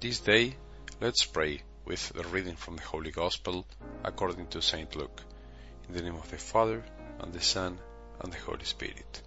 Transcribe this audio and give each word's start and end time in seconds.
This 0.00 0.20
day, 0.20 0.54
let's 1.00 1.24
pray 1.24 1.60
with 1.84 2.10
the 2.10 2.22
reading 2.22 2.54
from 2.54 2.76
the 2.76 2.82
Holy 2.82 3.10
Gospel 3.10 3.66
according 4.04 4.46
to 4.46 4.62
St. 4.62 4.94
Luke. 4.94 5.20
In 5.88 5.94
the 5.96 6.02
name 6.02 6.14
of 6.14 6.30
the 6.30 6.38
Father, 6.38 6.84
and 7.18 7.32
the 7.32 7.40
Son, 7.40 7.80
and 8.20 8.32
the 8.32 8.38
Holy 8.38 8.64
Spirit. 8.64 9.22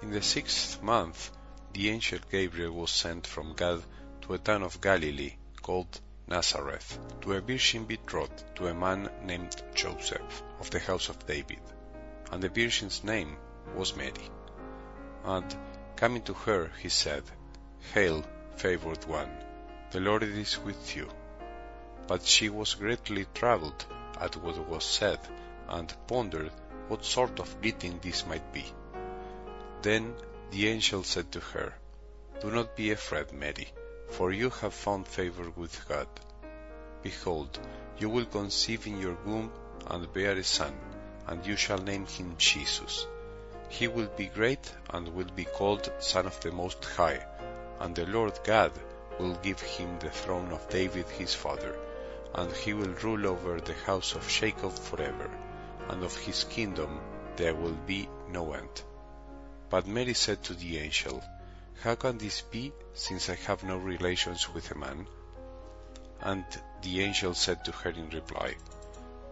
In 0.00 0.12
the 0.12 0.22
sixth 0.22 0.80
month, 0.80 1.32
the 1.72 1.90
angel 1.90 2.20
Gabriel 2.30 2.72
was 2.72 2.92
sent 2.92 3.26
from 3.26 3.54
God 3.54 3.82
to 4.20 4.34
a 4.34 4.38
town 4.38 4.62
of 4.62 4.80
Galilee 4.80 5.34
called 5.60 6.00
Nazareth, 6.28 6.96
to 7.22 7.32
a 7.32 7.40
virgin 7.40 7.84
betrothed 7.84 8.44
to 8.54 8.68
a 8.68 8.74
man 8.74 9.10
named 9.24 9.60
Joseph 9.74 10.44
of 10.60 10.70
the 10.70 10.78
house 10.78 11.08
of 11.08 11.26
David. 11.26 11.62
And 12.30 12.40
the 12.40 12.48
virgin's 12.48 13.02
name 13.02 13.36
was 13.74 13.96
Mary. 13.96 14.30
And 15.24 15.52
coming 15.96 16.22
to 16.22 16.34
her, 16.34 16.70
he 16.80 16.90
said, 16.90 17.24
Hail, 17.92 18.24
favored 18.54 19.04
one, 19.06 19.49
the 19.90 20.00
Lord 20.00 20.22
is 20.22 20.58
with 20.58 20.94
you. 20.94 21.08
But 22.06 22.24
she 22.24 22.48
was 22.48 22.74
greatly 22.74 23.26
troubled 23.34 23.84
at 24.20 24.36
what 24.36 24.68
was 24.68 24.84
said, 24.84 25.18
and 25.68 25.92
pondered 26.06 26.52
what 26.88 27.04
sort 27.04 27.40
of 27.40 27.60
greeting 27.60 27.98
this 28.00 28.24
might 28.26 28.52
be. 28.52 28.64
Then 29.82 30.14
the 30.50 30.68
angel 30.68 31.02
said 31.02 31.32
to 31.32 31.40
her, 31.40 31.74
Do 32.40 32.50
not 32.50 32.76
be 32.76 32.92
afraid, 32.92 33.32
Mary, 33.32 33.68
for 34.10 34.32
you 34.32 34.50
have 34.50 34.74
found 34.74 35.08
favor 35.08 35.50
with 35.56 35.88
God. 35.88 36.08
Behold, 37.02 37.58
you 37.98 38.08
will 38.10 38.26
conceive 38.26 38.86
in 38.86 39.00
your 39.00 39.16
womb 39.24 39.50
and 39.86 40.12
bear 40.12 40.32
a 40.32 40.44
son, 40.44 40.74
and 41.26 41.44
you 41.44 41.56
shall 41.56 41.78
name 41.78 42.06
him 42.06 42.34
Jesus. 42.38 43.06
He 43.68 43.88
will 43.88 44.08
be 44.16 44.26
great 44.26 44.72
and 44.90 45.08
will 45.08 45.32
be 45.34 45.44
called 45.44 45.90
Son 45.98 46.26
of 46.26 46.38
the 46.40 46.52
Most 46.52 46.84
High, 46.84 47.24
and 47.80 47.94
the 47.94 48.06
Lord 48.06 48.38
God 48.44 48.72
will 49.20 49.34
give 49.42 49.60
him 49.60 49.98
the 49.98 50.10
throne 50.10 50.50
of 50.50 50.68
David 50.70 51.06
his 51.10 51.34
father, 51.34 51.74
and 52.34 52.50
he 52.52 52.72
will 52.72 52.94
rule 53.02 53.26
over 53.26 53.60
the 53.60 53.74
house 53.74 54.14
of 54.14 54.26
Jacob 54.26 54.72
forever, 54.72 55.30
and 55.88 56.02
of 56.02 56.16
his 56.16 56.44
kingdom 56.44 57.00
there 57.36 57.54
will 57.54 57.78
be 57.86 58.08
no 58.30 58.52
end. 58.54 58.82
But 59.68 59.86
Mary 59.86 60.14
said 60.14 60.42
to 60.44 60.54
the 60.54 60.78
angel, 60.78 61.22
How 61.82 61.96
can 61.96 62.18
this 62.18 62.40
be, 62.40 62.72
since 62.94 63.28
I 63.28 63.34
have 63.46 63.62
no 63.62 63.76
relations 63.76 64.48
with 64.54 64.70
a 64.70 64.78
man? 64.78 65.06
And 66.20 66.44
the 66.82 67.02
angel 67.02 67.34
said 67.34 67.64
to 67.64 67.72
her 67.72 67.90
in 67.90 68.08
reply, 68.10 68.56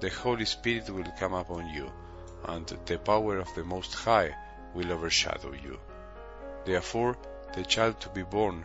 The 0.00 0.10
Holy 0.10 0.44
Spirit 0.44 0.90
will 0.90 1.10
come 1.18 1.34
upon 1.34 1.68
you, 1.68 1.90
and 2.44 2.66
the 2.66 2.98
power 2.98 3.38
of 3.38 3.54
the 3.54 3.64
Most 3.64 3.94
High 3.94 4.34
will 4.74 4.92
overshadow 4.92 5.52
you. 5.52 5.80
Therefore, 6.64 7.16
the 7.54 7.64
child 7.64 8.00
to 8.02 8.10
be 8.10 8.22
born 8.22 8.64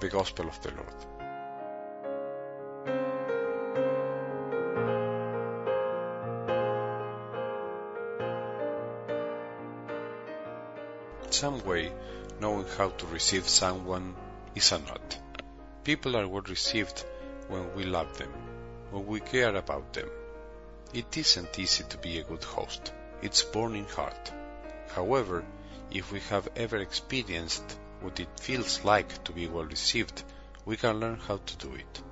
The 0.00 0.08
Gospel 0.08 0.48
of 0.48 0.58
the 0.62 0.70
Lord. 0.70 0.94
Some 11.30 11.62
way, 11.66 11.92
knowing 12.40 12.64
how 12.78 12.88
to 12.88 13.06
receive 13.08 13.46
someone 13.46 14.14
is 14.54 14.72
a 14.72 14.78
not. 14.78 15.18
People 15.84 16.16
are 16.16 16.26
well 16.26 16.42
received 16.48 17.04
when 17.48 17.74
we 17.74 17.84
love 17.84 18.16
them, 18.16 18.32
when 18.90 19.06
we 19.06 19.20
care 19.20 19.54
about 19.54 19.92
them. 19.92 20.08
It 20.94 21.14
isn't 21.18 21.58
easy 21.58 21.84
to 21.84 21.98
be 21.98 22.18
a 22.18 22.24
good 22.24 22.44
host. 22.44 22.90
It's 23.20 23.42
born 23.42 23.76
in 23.76 23.84
heart. 23.84 24.32
However, 24.94 25.44
if 25.90 26.10
we 26.10 26.20
have 26.30 26.48
ever 26.56 26.78
experienced 26.78 27.76
what 28.00 28.20
it 28.20 28.40
feels 28.40 28.84
like 28.84 29.24
to 29.24 29.32
be 29.32 29.46
well 29.46 29.64
received, 29.64 30.22
we 30.64 30.76
can 30.76 31.00
learn 31.00 31.18
how 31.18 31.36
to 31.36 31.56
do 31.56 31.74
it. 31.74 32.02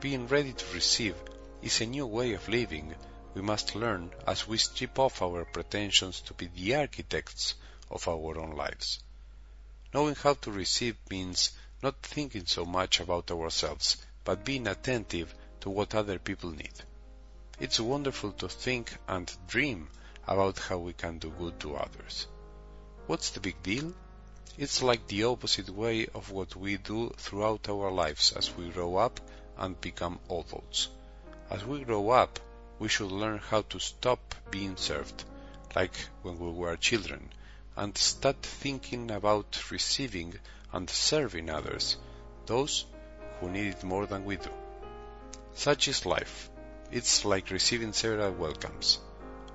Being 0.00 0.26
ready 0.26 0.52
to 0.52 0.74
receive 0.74 1.16
is 1.62 1.80
a 1.80 1.86
new 1.86 2.06
way 2.06 2.34
of 2.34 2.48
living 2.48 2.94
we 3.36 3.42
must 3.42 3.74
learn 3.74 4.10
as 4.26 4.48
we 4.48 4.56
strip 4.56 4.98
off 4.98 5.20
our 5.20 5.44
pretensions 5.44 6.20
to 6.20 6.32
be 6.32 6.46
the 6.46 6.74
architects 6.74 7.54
of 7.90 8.08
our 8.08 8.38
own 8.38 8.52
lives. 8.52 9.00
Knowing 9.92 10.14
how 10.14 10.32
to 10.34 10.50
receive 10.50 10.96
means 11.10 11.50
not 11.82 12.00
thinking 12.02 12.46
so 12.46 12.64
much 12.64 13.00
about 13.00 13.30
ourselves, 13.30 13.98
but 14.24 14.44
being 14.44 14.66
attentive 14.66 15.34
to 15.60 15.68
what 15.68 15.94
other 15.94 16.18
people 16.18 16.50
need. 16.50 16.72
It's 17.60 17.78
wonderful 17.78 18.32
to 18.32 18.48
think 18.48 18.96
and 19.06 19.30
dream 19.46 19.88
about 20.26 20.58
how 20.58 20.78
we 20.78 20.94
can 20.94 21.18
do 21.18 21.30
good 21.30 21.60
to 21.60 21.76
others. 21.76 22.26
What's 23.06 23.30
the 23.30 23.40
big 23.40 23.62
deal? 23.62 23.92
It's 24.58 24.82
like 24.82 25.06
the 25.06 25.24
opposite 25.24 25.68
way 25.68 26.06
of 26.14 26.30
what 26.30 26.56
we 26.56 26.78
do 26.78 27.10
throughout 27.18 27.68
our 27.68 27.90
lives 27.90 28.32
as 28.32 28.54
we 28.56 28.70
grow 28.70 28.96
up 28.96 29.20
and 29.58 29.80
become 29.80 30.18
adults. 30.30 30.88
As 31.50 31.64
we 31.64 31.84
grow 31.84 32.10
up, 32.10 32.40
we 32.78 32.88
should 32.88 33.10
learn 33.10 33.38
how 33.38 33.62
to 33.62 33.78
stop 33.78 34.34
being 34.50 34.76
served, 34.76 35.24
like 35.74 35.94
when 36.22 36.38
we 36.38 36.50
were 36.50 36.76
children, 36.76 37.28
and 37.76 37.96
start 37.96 38.42
thinking 38.42 39.10
about 39.10 39.70
receiving 39.70 40.34
and 40.72 40.88
serving 40.88 41.50
others, 41.50 41.96
those 42.46 42.86
who 43.40 43.50
need 43.50 43.68
it 43.68 43.84
more 43.84 44.06
than 44.06 44.24
we 44.24 44.36
do. 44.36 44.50
Such 45.54 45.88
is 45.88 46.06
life. 46.06 46.50
It's 46.90 47.24
like 47.24 47.50
receiving 47.50 47.92
several 47.92 48.32
welcomes. 48.32 48.98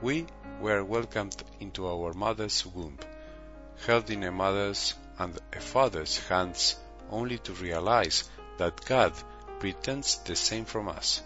We 0.00 0.26
were 0.60 0.84
welcomed 0.84 1.42
into 1.60 1.86
our 1.86 2.12
mother's 2.12 2.64
womb, 2.66 2.98
held 3.84 4.10
in 4.10 4.22
a 4.24 4.32
mother's 4.32 4.94
and 5.18 5.38
a 5.52 5.60
father's 5.60 6.18
hands 6.28 6.76
only 7.10 7.38
to 7.38 7.52
realize 7.52 8.24
that 8.58 8.84
God 8.84 9.12
pretends 9.58 10.18
the 10.18 10.36
same 10.36 10.64
from 10.64 10.88
us, 10.88 11.22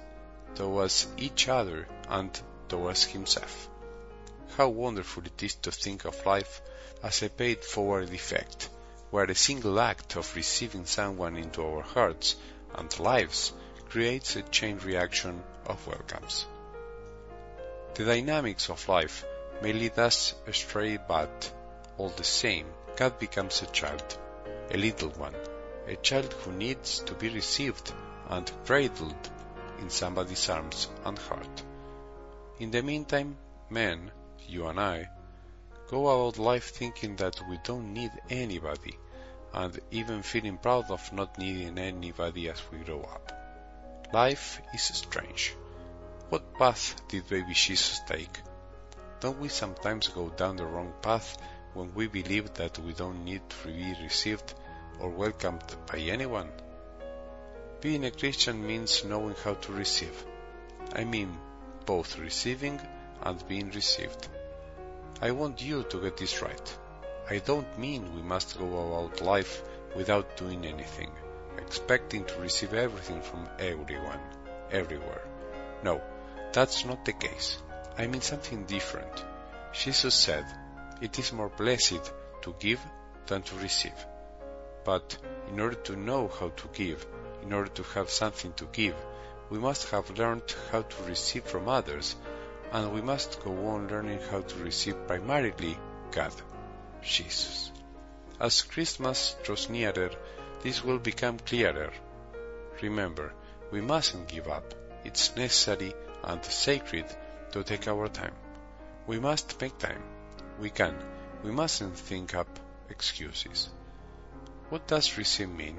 towards 0.54 1.06
each 1.16 1.48
other 1.48 1.86
and 2.08 2.40
towards 2.68 3.04
Himself. 3.04 3.68
How 4.56 4.68
wonderful 4.68 5.24
it 5.24 5.42
is 5.42 5.54
to 5.56 5.72
think 5.72 6.04
of 6.04 6.26
life 6.26 6.60
as 7.02 7.22
a 7.22 7.30
paid 7.30 7.64
forward 7.64 8.12
effect, 8.12 8.68
where 9.10 9.24
a 9.24 9.34
single 9.34 9.80
act 9.80 10.16
of 10.16 10.36
receiving 10.36 10.86
someone 10.86 11.36
into 11.36 11.64
our 11.64 11.82
hearts 11.82 12.36
and 12.74 12.98
lives 13.00 13.52
creates 13.88 14.36
a 14.36 14.42
chain 14.42 14.78
reaction 14.78 15.42
of 15.66 15.84
welcomes. 15.86 16.46
The 17.94 18.04
dynamics 18.04 18.70
of 18.70 18.88
life 18.88 19.24
may 19.62 19.72
lead 19.72 19.98
us 19.98 20.34
astray, 20.46 20.96
but 20.96 21.52
all 22.00 22.08
the 22.16 22.24
same, 22.24 22.64
God 22.96 23.18
becomes 23.18 23.60
a 23.60 23.66
child, 23.66 24.18
a 24.70 24.78
little 24.78 25.10
one, 25.10 25.34
a 25.86 25.96
child 25.96 26.32
who 26.32 26.50
needs 26.50 27.00
to 27.00 27.12
be 27.12 27.28
received 27.28 27.92
and 28.30 28.50
cradled 28.64 29.28
in 29.80 29.90
somebody's 29.90 30.48
arms 30.48 30.88
and 31.04 31.18
heart. 31.18 31.62
In 32.58 32.70
the 32.70 32.82
meantime, 32.82 33.36
men, 33.68 34.10
you 34.48 34.66
and 34.66 34.80
I, 34.80 35.10
go 35.90 36.08
about 36.08 36.38
life 36.38 36.70
thinking 36.70 37.16
that 37.16 37.38
we 37.50 37.58
don't 37.64 37.92
need 37.92 38.12
anybody 38.30 38.96
and 39.52 39.78
even 39.90 40.22
feeling 40.22 40.56
proud 40.56 40.90
of 40.90 41.12
not 41.12 41.36
needing 41.36 41.76
anybody 41.76 42.48
as 42.48 42.62
we 42.72 42.78
grow 42.78 43.02
up. 43.02 43.30
Life 44.14 44.62
is 44.72 44.84
strange. 44.84 45.54
What 46.30 46.54
path 46.54 46.94
did 47.08 47.28
baby 47.28 47.52
Jesus 47.52 48.00
take? 48.06 48.40
Don't 49.20 49.38
we 49.38 49.48
sometimes 49.48 50.08
go 50.08 50.30
down 50.30 50.56
the 50.56 50.64
wrong 50.64 50.94
path 51.02 51.36
when 51.74 51.94
we 51.94 52.06
believe 52.06 52.52
that 52.54 52.78
we 52.78 52.92
don't 52.92 53.24
need 53.24 53.42
to 53.48 53.68
be 53.68 53.94
received 54.02 54.54
or 54.98 55.10
welcomed 55.10 55.64
by 55.90 55.98
anyone? 55.98 56.48
Being 57.80 58.04
a 58.04 58.10
Christian 58.10 58.66
means 58.66 59.04
knowing 59.04 59.34
how 59.44 59.54
to 59.54 59.72
receive. 59.72 60.24
I 60.94 61.04
mean 61.04 61.38
both 61.86 62.18
receiving 62.18 62.80
and 63.22 63.48
being 63.48 63.70
received. 63.70 64.28
I 65.22 65.30
want 65.32 65.62
you 65.62 65.82
to 65.84 66.00
get 66.00 66.16
this 66.16 66.42
right. 66.42 66.78
I 67.28 67.38
don't 67.38 67.78
mean 67.78 68.14
we 68.14 68.22
must 68.22 68.58
go 68.58 68.66
about 68.66 69.20
life 69.20 69.62
without 69.94 70.36
doing 70.36 70.64
anything, 70.64 71.10
expecting 71.58 72.24
to 72.24 72.40
receive 72.40 72.74
everything 72.74 73.20
from 73.22 73.48
everyone, 73.58 74.20
everywhere. 74.72 75.22
No, 75.82 76.00
that's 76.52 76.84
not 76.84 77.04
the 77.04 77.12
case. 77.12 77.56
I 77.96 78.06
mean 78.06 78.20
something 78.20 78.64
different. 78.64 79.24
Jesus 79.72 80.14
said, 80.14 80.44
it 81.00 81.18
is 81.18 81.32
more 81.32 81.48
blessed 81.48 82.12
to 82.42 82.54
give 82.58 82.80
than 83.26 83.42
to 83.42 83.54
receive. 83.56 84.06
But 84.84 85.16
in 85.50 85.60
order 85.60 85.76
to 85.76 85.96
know 85.96 86.28
how 86.28 86.48
to 86.50 86.68
give, 86.72 87.06
in 87.42 87.52
order 87.52 87.70
to 87.70 87.82
have 87.94 88.10
something 88.10 88.52
to 88.54 88.66
give, 88.66 88.94
we 89.50 89.58
must 89.58 89.90
have 89.90 90.18
learned 90.18 90.54
how 90.70 90.82
to 90.82 91.02
receive 91.04 91.44
from 91.44 91.68
others, 91.68 92.16
and 92.72 92.92
we 92.92 93.02
must 93.02 93.42
go 93.42 93.68
on 93.68 93.88
learning 93.88 94.20
how 94.30 94.40
to 94.42 94.56
receive 94.58 95.06
primarily 95.06 95.76
God, 96.12 96.32
Jesus. 97.02 97.72
As 98.38 98.62
Christmas 98.62 99.36
draws 99.42 99.68
nearer, 99.68 100.10
this 100.62 100.84
will 100.84 100.98
become 100.98 101.38
clearer. 101.38 101.92
Remember, 102.80 103.32
we 103.70 103.80
mustn't 103.80 104.28
give 104.28 104.48
up. 104.48 104.74
It's 105.04 105.34
necessary 105.36 105.92
and 106.22 106.44
sacred 106.44 107.06
to 107.52 107.62
take 107.64 107.88
our 107.88 108.08
time. 108.08 108.34
We 109.06 109.18
must 109.18 109.60
make 109.60 109.78
time. 109.78 110.02
We 110.60 110.68
can. 110.68 110.94
We 111.42 111.52
mustn't 111.52 111.96
think 111.96 112.34
up 112.34 112.60
excuses. 112.90 113.70
What 114.68 114.86
does 114.86 115.16
receive 115.16 115.48
mean? 115.48 115.78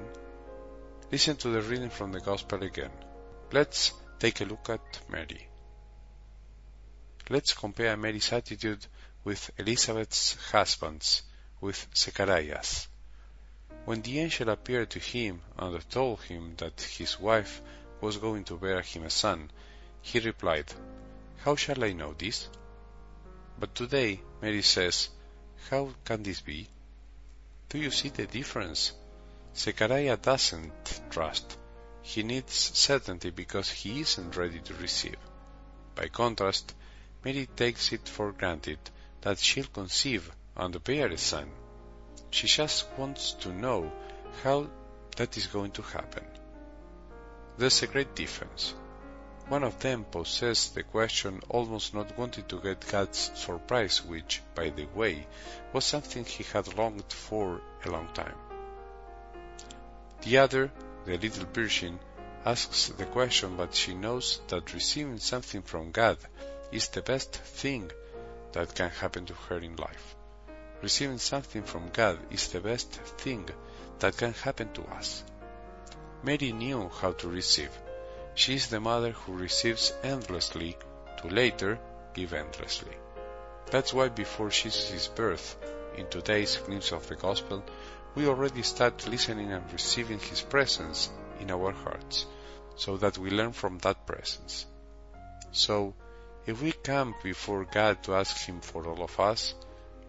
Listen 1.12 1.36
to 1.36 1.50
the 1.50 1.62
reading 1.62 1.90
from 1.90 2.10
the 2.10 2.20
Gospel 2.20 2.64
again. 2.64 2.90
Let's 3.52 3.92
take 4.18 4.40
a 4.40 4.44
look 4.44 4.68
at 4.70 5.00
Mary. 5.08 5.46
Let's 7.30 7.52
compare 7.52 7.96
Mary's 7.96 8.32
attitude 8.32 8.84
with 9.22 9.52
Elizabeth's 9.56 10.34
husband's, 10.50 11.22
with 11.60 11.86
Zechariah's. 11.94 12.88
When 13.84 14.02
the 14.02 14.18
angel 14.18 14.48
appeared 14.48 14.90
to 14.90 14.98
him 14.98 15.42
and 15.56 15.90
told 15.90 16.22
him 16.22 16.56
that 16.56 16.80
his 16.80 17.20
wife 17.20 17.62
was 18.00 18.16
going 18.16 18.42
to 18.46 18.56
bear 18.56 18.82
him 18.82 19.04
a 19.04 19.10
son, 19.10 19.52
he 20.00 20.18
replied, 20.18 20.72
How 21.44 21.54
shall 21.54 21.84
I 21.84 21.92
know 21.92 22.14
this? 22.14 22.48
But 23.58 23.74
today 23.74 24.20
Mary 24.40 24.62
says, 24.62 25.08
How 25.70 25.90
can 26.04 26.22
this 26.22 26.40
be? 26.40 26.68
Do 27.68 27.78
you 27.78 27.90
see 27.90 28.08
the 28.08 28.26
difference? 28.26 28.92
Zechariah 29.56 30.16
doesn't 30.16 31.00
trust. 31.10 31.56
He 32.02 32.22
needs 32.22 32.54
certainty 32.54 33.30
because 33.30 33.70
he 33.70 34.00
isn't 34.00 34.36
ready 34.36 34.60
to 34.60 34.74
receive. 34.74 35.16
By 35.94 36.08
contrast, 36.08 36.74
Mary 37.24 37.48
takes 37.54 37.92
it 37.92 38.08
for 38.08 38.32
granted 38.32 38.78
that 39.20 39.38
she'll 39.38 39.64
conceive 39.66 40.30
and 40.56 40.82
bear 40.82 41.08
a 41.08 41.18
son. 41.18 41.50
She 42.30 42.46
just 42.46 42.86
wants 42.98 43.32
to 43.40 43.52
know 43.52 43.92
how 44.42 44.68
that 45.16 45.36
is 45.36 45.46
going 45.46 45.70
to 45.72 45.82
happen. 45.82 46.24
There's 47.58 47.82
a 47.82 47.86
great 47.86 48.14
difference. 48.14 48.74
One 49.52 49.64
of 49.64 49.80
them 49.80 50.06
possessed 50.10 50.74
the 50.74 50.82
question 50.82 51.42
almost 51.50 51.92
not 51.92 52.16
wanting 52.16 52.44
to 52.44 52.58
get 52.58 52.88
God's 52.88 53.32
surprise, 53.34 54.02
which, 54.02 54.40
by 54.54 54.70
the 54.70 54.86
way, 54.86 55.26
was 55.74 55.84
something 55.84 56.24
he 56.24 56.42
had 56.42 56.74
longed 56.74 57.12
for 57.12 57.60
a 57.84 57.90
long 57.90 58.08
time. 58.14 58.38
The 60.22 60.38
other, 60.38 60.72
the 61.04 61.18
little 61.18 61.44
virgin, 61.52 61.98
asks 62.46 62.88
the 62.96 63.04
question, 63.04 63.58
but 63.58 63.74
she 63.74 63.92
knows 63.92 64.40
that 64.48 64.72
receiving 64.72 65.18
something 65.18 65.60
from 65.60 65.90
God 65.90 66.16
is 66.70 66.88
the 66.88 67.02
best 67.02 67.32
thing 67.32 67.92
that 68.52 68.74
can 68.74 68.88
happen 68.88 69.26
to 69.26 69.34
her 69.34 69.58
in 69.58 69.76
life. 69.76 70.16
Receiving 70.80 71.18
something 71.18 71.64
from 71.64 71.90
God 71.90 72.18
is 72.30 72.48
the 72.48 72.60
best 72.60 72.90
thing 73.20 73.50
that 73.98 74.16
can 74.16 74.32
happen 74.32 74.72
to 74.72 74.84
us. 74.84 75.22
Mary 76.22 76.52
knew 76.52 76.88
how 76.88 77.12
to 77.12 77.28
receive. 77.28 77.81
She 78.34 78.54
is 78.54 78.68
the 78.68 78.80
mother 78.80 79.12
who 79.12 79.34
receives 79.34 79.92
endlessly 80.02 80.76
to 81.18 81.28
later 81.28 81.78
give 82.14 82.32
endlessly. 82.32 82.96
That's 83.70 83.92
why 83.92 84.08
before 84.08 84.48
Jesus' 84.48 85.06
birth, 85.08 85.56
in 85.96 86.08
today's 86.08 86.56
glimpse 86.56 86.92
of 86.92 87.06
the 87.06 87.16
Gospel, 87.16 87.62
we 88.14 88.26
already 88.26 88.62
start 88.62 89.06
listening 89.06 89.52
and 89.52 89.70
receiving 89.72 90.18
His 90.18 90.40
presence 90.40 91.10
in 91.40 91.50
our 91.50 91.72
hearts, 91.72 92.26
so 92.76 92.96
that 92.98 93.18
we 93.18 93.30
learn 93.30 93.52
from 93.52 93.78
that 93.78 94.06
presence. 94.06 94.66
So, 95.50 95.94
if 96.46 96.62
we 96.62 96.72
come 96.72 97.14
before 97.22 97.64
God 97.64 98.02
to 98.04 98.14
ask 98.14 98.36
Him 98.46 98.60
for 98.60 98.86
all 98.86 99.02
of 99.02 99.20
us, 99.20 99.54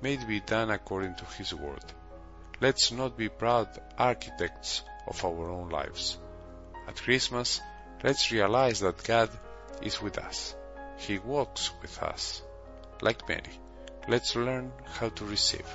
may 0.02 0.14
it 0.14 0.28
be 0.28 0.40
done 0.40 0.72
according 0.72 1.16
to 1.16 1.26
His 1.26 1.54
word. 1.54 1.84
Let's 2.62 2.92
not 2.92 3.18
be 3.18 3.30
proud 3.30 3.68
architects 3.98 4.84
of 5.08 5.24
our 5.26 5.50
own 5.50 5.70
lives. 5.70 6.18
At 6.88 6.96
Christmas, 6.96 7.60
let's 8.04 8.32
realize 8.32 8.82
that 8.82 9.04
God 9.04 9.30
is 9.82 10.02
with 10.02 10.18
us. 10.18 10.56
He 10.98 11.18
walks 11.20 11.72
with 11.82 12.02
us. 12.04 12.42
Like 13.02 13.28
Mary, 13.28 13.60
let's 14.08 14.36
learn 14.36 14.72
how 14.86 15.10
to 15.10 15.26
receive. 15.26 15.66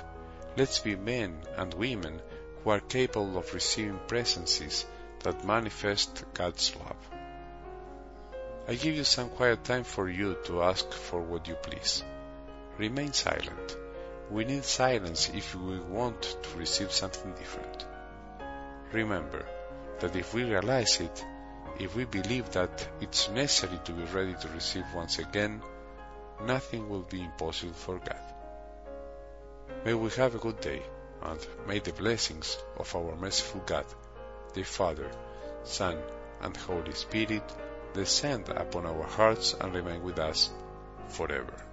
Let's 0.57 0.79
be 0.79 0.95
men 0.95 1.41
and 1.57 1.73
women 1.73 2.21
who 2.63 2.69
are 2.69 2.79
capable 2.79 3.37
of 3.37 3.53
receiving 3.53 3.99
presences 4.07 4.85
that 5.23 5.45
manifest 5.45 6.23
God's 6.33 6.75
love. 6.75 7.09
I 8.67 8.75
give 8.75 8.95
you 8.95 9.03
some 9.03 9.29
quiet 9.29 9.63
time 9.63 9.83
for 9.83 10.09
you 10.09 10.37
to 10.45 10.61
ask 10.63 10.91
for 10.91 11.21
what 11.21 11.47
you 11.47 11.55
please. 11.55 12.03
Remain 12.77 13.13
silent. 13.13 13.77
We 14.29 14.45
need 14.45 14.63
silence 14.63 15.29
if 15.33 15.55
we 15.55 15.79
want 15.79 16.21
to 16.21 16.57
receive 16.57 16.91
something 16.91 17.33
different. 17.33 17.85
Remember 18.91 19.45
that 19.99 20.15
if 20.15 20.33
we 20.33 20.43
realize 20.43 20.99
it, 21.01 21.25
if 21.79 21.95
we 21.95 22.05
believe 22.05 22.51
that 22.51 22.87
it's 22.99 23.29
necessary 23.29 23.79
to 23.85 23.93
be 23.93 24.03
ready 24.03 24.35
to 24.41 24.47
receive 24.49 24.83
once 24.93 25.17
again, 25.17 25.61
nothing 26.45 26.89
will 26.89 27.03
be 27.03 27.23
impossible 27.23 27.73
for 27.73 27.99
God. 27.99 28.19
May 29.85 29.93
we 29.93 30.09
have 30.11 30.35
a 30.35 30.39
good 30.39 30.59
day, 30.59 30.81
and 31.21 31.39
may 31.67 31.79
the 31.79 31.93
blessings 31.93 32.57
of 32.77 32.93
our 32.95 33.15
merciful 33.15 33.63
God, 33.65 33.85
the 34.53 34.63
Father, 34.63 35.09
Son, 35.63 35.97
and 36.41 36.55
Holy 36.55 36.93
Spirit 36.93 37.43
descend 37.93 38.49
upon 38.49 38.85
our 38.85 39.03
hearts 39.03 39.55
and 39.59 39.73
remain 39.73 40.03
with 40.03 40.19
us 40.19 40.49
forever. 41.07 41.68